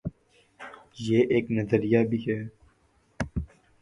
[0.99, 2.39] یہ ایک نظریہ بھی ہے